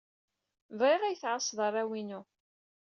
[0.79, 2.21] Bɣiɣ ad iyi-tɛassed arraw-inu.